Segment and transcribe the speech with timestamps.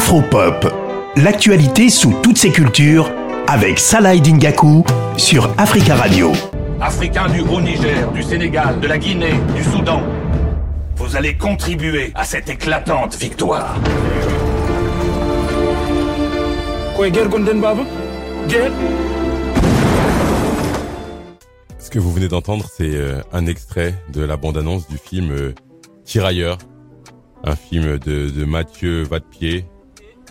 [0.00, 0.66] Afropop,
[1.16, 3.12] l'actualité sous toutes ses cultures
[3.46, 4.82] avec Salah Dingaku
[5.18, 6.32] sur Africa Radio.
[6.80, 10.02] Africains du Haut-Niger, du Sénégal, de la Guinée, du Soudan,
[10.96, 13.76] vous allez contribuer à cette éclatante victoire.
[21.78, 25.54] Ce que vous venez d'entendre, c'est euh, un extrait de la bande-annonce du film euh,
[26.04, 26.56] Tirailleurs,
[27.44, 29.66] un film de, de Mathieu Vadepied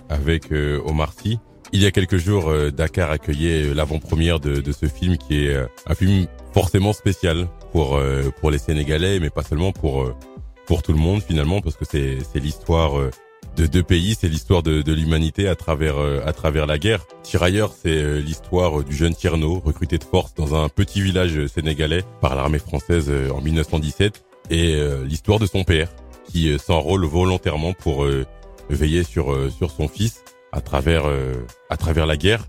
[0.10, 1.40] avec euh, Omar Sy.
[1.72, 5.94] Il y a quelques jours, Dakar accueillait l'avant-première de, de, ce film qui est un
[5.94, 8.02] film forcément spécial pour
[8.40, 10.12] pour les Sénégalais, mais pas seulement pour
[10.66, 12.94] pour tout le monde finalement, parce que c'est c'est l'histoire
[13.60, 17.06] de deux pays, c'est l'histoire de, de l'humanité à travers euh, à travers la guerre.
[17.24, 22.04] Tirailleurs, c'est euh, l'histoire du jeune Tierno, recruté de force dans un petit village sénégalais
[22.22, 25.90] par l'armée française euh, en 1917, et l'histoire de son père
[26.28, 28.04] qui s'enrôle volontairement pour
[28.70, 31.06] veiller sur sur son fils à travers
[31.70, 32.46] à travers la guerre.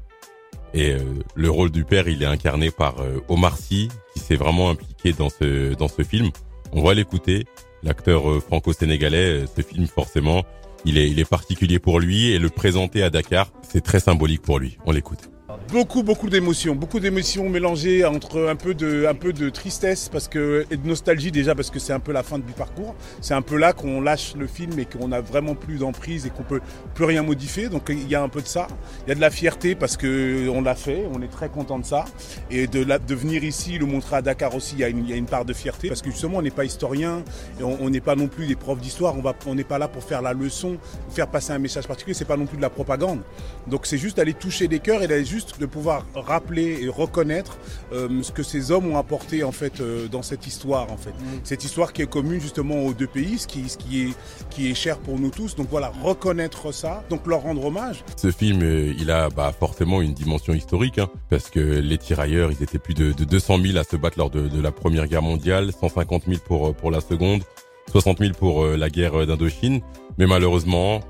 [0.73, 0.95] Et
[1.35, 2.97] le rôle du père, il est incarné par
[3.29, 6.31] Omar Sy, qui s'est vraiment impliqué dans ce dans ce film.
[6.73, 7.45] On va l'écouter,
[7.83, 9.45] l'acteur franco-sénégalais.
[9.57, 10.45] Ce film, forcément,
[10.85, 14.43] il est, il est particulier pour lui et le présenter à Dakar, c'est très symbolique
[14.43, 14.79] pour lui.
[14.87, 15.31] On l'écoute.
[15.71, 20.29] Beaucoup, beaucoup d'émotions, beaucoup d'émotions mélangées entre un peu de, un peu de tristesse parce
[20.29, 22.95] que et de nostalgie déjà parce que c'est un peu la fin du parcours.
[23.21, 26.31] C'est un peu là qu'on lâche le film et qu'on a vraiment plus d'emprise et
[26.31, 26.61] qu'on peut
[26.95, 27.69] plus rien modifier.
[27.69, 28.67] Donc il y a un peu de ça.
[29.07, 31.79] Il y a de la fierté parce que on l'a fait, on est très content
[31.79, 32.05] de ça
[32.51, 34.75] et de, venir ici le montrer à Dakar aussi.
[34.75, 36.43] Il y a une, il y a une part de fierté parce que justement on
[36.43, 37.23] n'est pas historien
[37.63, 39.15] on n'est pas non plus des profs d'histoire.
[39.47, 40.77] On n'est pas là pour faire la leçon,
[41.11, 42.15] faire passer un message particulier.
[42.15, 43.21] C'est pas non plus de la propagande.
[43.67, 47.59] Donc c'est juste d'aller toucher des cœurs et d'aller juste de pouvoir rappeler et reconnaître
[47.93, 51.11] euh, ce que ces hommes ont apporté en fait euh, dans cette histoire en fait.
[51.11, 51.41] Mm.
[51.45, 54.15] Cette histoire qui est commune justement aux deux pays, ce qui, ce qui est
[54.51, 55.57] qui est cher pour nous tous.
[55.57, 58.05] Donc voilà, reconnaître ça, donc leur rendre hommage.
[58.17, 62.51] Ce film, euh, il a bah, forcément une dimension historique hein, parce que les tirailleurs,
[62.51, 65.07] ils étaient plus de, de 200 000 à se battre lors de, de, la Première
[65.07, 67.43] Guerre mondiale, 150 000 pour pour la Seconde.
[67.91, 69.81] 60 000 pour la guerre d'Indochine,
[70.17, 71.01] mais malheureusement,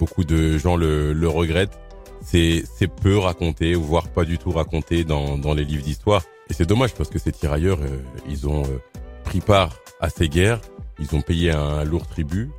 [0.00, 1.78] beaucoup de gens le, le regrettent
[2.24, 6.22] c'est peu raconté, voire pas du tout raconté dans dans les livres d'histoire.
[6.50, 8.78] Et c'est dommage parce que ces tirailleurs, euh, ils ont euh,
[9.24, 10.60] pris part à ces guerres,
[10.98, 12.50] ils ont payé un lourd tribut.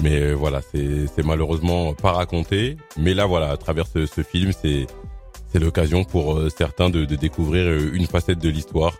[0.00, 2.76] Mais euh, voilà, c'est malheureusement pas raconté.
[2.98, 4.86] Mais là, voilà, à travers ce, ce film, c'est
[5.52, 8.94] c'est l'occasion pour certains de, de, découvrir une facette de l'histoire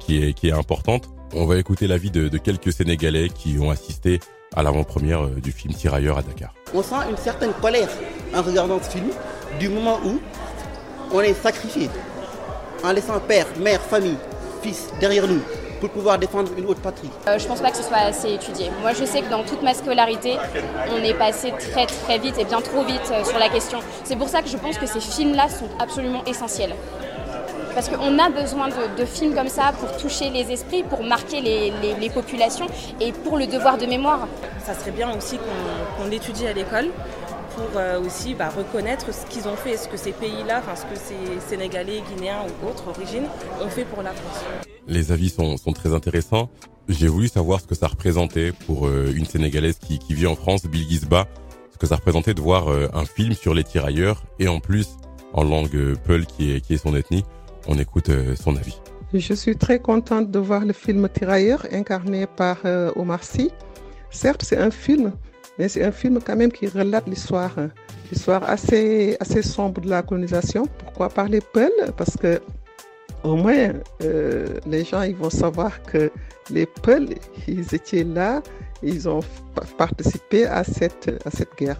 [0.00, 1.08] qui est qui est importante.
[1.34, 4.18] On va écouter l'avis de, de quelques Sénégalais qui ont assisté
[4.56, 6.54] à l'avant-première du film Tirailleurs à Dakar.
[6.74, 7.90] On sent une certaine colère
[8.34, 9.10] en regardant ce film
[9.58, 10.18] du moment où
[11.12, 11.90] on est sacrifié
[12.84, 14.16] en laissant père, mère, famille,
[14.62, 15.40] fils derrière nous
[15.80, 17.10] pour pouvoir défendre une autre patrie.
[17.28, 18.70] Euh, je pense pas que ce soit assez étudié.
[18.80, 20.36] Moi, je sais que dans toute ma scolarité,
[20.90, 23.80] on est passé très très vite et bien trop vite euh, sur la question.
[24.04, 26.74] C'est pour ça que je pense que ces films-là sont absolument essentiels.
[27.74, 31.42] Parce qu'on a besoin de, de, films comme ça pour toucher les esprits, pour marquer
[31.42, 32.66] les, les, les populations
[33.02, 34.26] et pour le devoir de mémoire.
[34.64, 36.88] Ça serait bien aussi qu'on qu étudie à l'école
[37.56, 40.76] pour euh, aussi bah, reconnaître ce qu'ils ont fait et ce que ces pays-là, enfin
[40.76, 43.24] ce que ces Sénégalais, Guinéens ou autres origines
[43.62, 44.44] ont fait pour la France.
[44.86, 46.50] Les avis sont, sont très intéressants.
[46.88, 50.36] J'ai voulu savoir ce que ça représentait pour euh, une Sénégalaise qui, qui vit en
[50.36, 51.26] France, Bill Gisba,
[51.72, 54.90] ce que ça représentait de voir euh, un film sur les tirailleurs et en plus
[55.32, 57.24] en langue Peul qui est, qui est son ethnie.
[57.66, 58.78] On écoute son avis.
[59.12, 62.58] Je suis très contente de voir le film Tirailleurs incarné par
[62.94, 63.50] Omar Sy.
[64.10, 65.12] Certes, c'est un film
[65.58, 67.70] mais c'est un film quand même qui relate l'histoire, hein.
[68.10, 70.66] l'histoire assez, assez sombre de la colonisation.
[70.78, 71.72] Pourquoi parler Peul?
[71.96, 72.40] Parce que
[73.22, 73.72] au moins
[74.02, 76.10] euh, les gens ils vont savoir que
[76.50, 77.08] les Peuls,
[77.48, 78.42] ils étaient là,
[78.82, 79.20] ils ont
[79.78, 81.78] participé à cette, à cette guerre.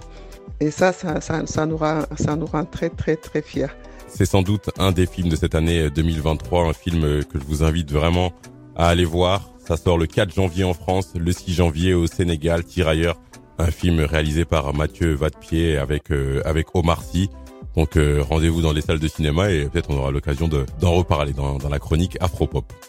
[0.60, 3.66] Et ça, ça, ça, nous rend, ça nous rend très, très, très fiers.
[4.08, 7.62] C'est sans doute un des films de cette année 2023, un film que je vous
[7.62, 8.32] invite vraiment
[8.74, 9.50] à aller voir.
[9.58, 13.18] Ça sort le 4 janvier en France, le 6 janvier au Sénégal, Tirailleurs
[13.58, 17.30] un film réalisé par Mathieu Vadepied avec euh, avec Omar Sy.
[17.76, 21.32] Donc euh, rendez-vous dans les salles de cinéma et peut-être on aura l'occasion d'en reparler
[21.32, 22.64] dans, dans la chronique Afropop.